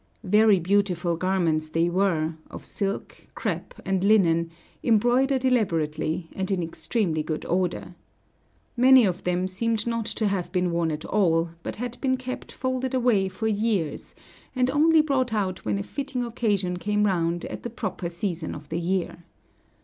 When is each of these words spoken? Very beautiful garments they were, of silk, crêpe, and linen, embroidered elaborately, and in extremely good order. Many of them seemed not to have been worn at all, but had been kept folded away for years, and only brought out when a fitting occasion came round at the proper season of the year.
Very 0.23 0.59
beautiful 0.59 1.15
garments 1.15 1.69
they 1.69 1.87
were, 1.87 2.33
of 2.49 2.65
silk, 2.65 3.27
crêpe, 3.37 3.73
and 3.85 4.03
linen, 4.03 4.49
embroidered 4.83 5.45
elaborately, 5.45 6.27
and 6.35 6.49
in 6.49 6.63
extremely 6.63 7.21
good 7.21 7.45
order. 7.45 7.93
Many 8.75 9.05
of 9.05 9.25
them 9.25 9.47
seemed 9.47 9.85
not 9.85 10.07
to 10.07 10.25
have 10.25 10.51
been 10.51 10.71
worn 10.71 10.89
at 10.89 11.05
all, 11.05 11.49
but 11.61 11.75
had 11.75 12.01
been 12.01 12.17
kept 12.17 12.51
folded 12.51 12.95
away 12.95 13.29
for 13.29 13.45
years, 13.47 14.15
and 14.55 14.71
only 14.71 15.01
brought 15.03 15.35
out 15.35 15.63
when 15.65 15.77
a 15.77 15.83
fitting 15.83 16.23
occasion 16.23 16.77
came 16.77 17.03
round 17.05 17.45
at 17.45 17.61
the 17.61 17.69
proper 17.69 18.09
season 18.09 18.55
of 18.55 18.69
the 18.69 18.79
year. 18.79 19.25